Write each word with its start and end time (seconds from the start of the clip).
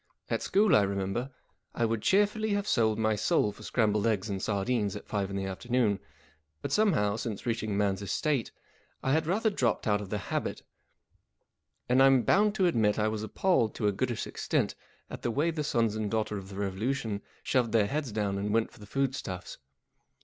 At 0.31 0.41
school, 0.41 0.75
I 0.75 0.81
remember, 0.81 1.29
I 1.75 1.85
would 1.85 2.01
cheerfully 2.01 2.47
Digitized 2.53 2.53
by 2.55 2.55
CiOOQlC 2.55 2.55
have 2.55 2.67
sold 2.67 2.97
my 2.97 3.15
soul 3.15 3.51
for 3.51 3.61
scrambled 3.61 4.07
eggs 4.07 4.31
and 4.31 4.41
sardines 4.41 4.95
at 4.95 5.05
five 5.07 5.29
in 5.29 5.35
the 5.35 5.45
afternoon; 5.45 5.99
but 6.63 6.71
some¬ 6.71 6.95
how, 6.95 7.17
since 7.17 7.45
reaching 7.45 7.77
man's 7.77 8.01
estate, 8.01 8.51
1 9.01 9.13
had 9.13 9.27
rather 9.27 9.51
dropped 9.51 9.85
out 9.85 10.01
of 10.01 10.09
the 10.09 10.17
habit; 10.17 10.63
and 11.87 12.01
I'm 12.01 12.23
bound 12.23 12.55
to 12.55 12.65
admit 12.65 12.97
I 12.97 13.09
was 13.09 13.21
appalled 13.21 13.75
to 13.75 13.85
a 13.87 13.91
goodish 13.91 14.25
extent 14.25 14.73
at 15.11 15.21
the 15.21 15.29
way 15.29 15.51
the 15.51 15.63
sons 15.63 15.95
and 15.95 16.09
daughter 16.09 16.35
of 16.39 16.49
the 16.49 16.55
Revolution 16.55 17.21
shoved 17.43 17.71
fheir 17.71 17.85
heads 17.87 18.11
down 18.11 18.39
and 18.39 18.51
went 18.51 18.71
for 18.71 18.79
the 18.79 18.87
foodstuffs. 18.87 19.59